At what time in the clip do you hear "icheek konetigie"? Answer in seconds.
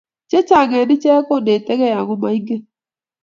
0.95-1.89